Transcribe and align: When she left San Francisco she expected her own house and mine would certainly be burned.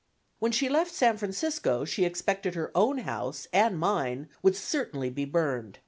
When 0.39 0.51
she 0.51 0.67
left 0.67 0.95
San 0.95 1.17
Francisco 1.17 1.85
she 1.85 2.05
expected 2.05 2.55
her 2.55 2.71
own 2.73 2.97
house 2.97 3.47
and 3.53 3.77
mine 3.77 4.29
would 4.41 4.55
certainly 4.55 5.11
be 5.11 5.25
burned. 5.25 5.77